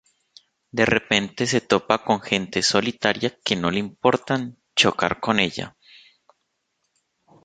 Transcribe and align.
De 0.71 0.83
repente 0.87 1.45
se 1.45 1.61
topa 1.61 2.03
con 2.03 2.21
gente 2.21 2.63
solitaria 2.63 3.37
que 3.45 3.55
no 3.55 3.69
le 3.69 3.77
importan 3.77 4.57
chocar 4.75 5.19
con 5.19 5.39
ella. 5.39 5.75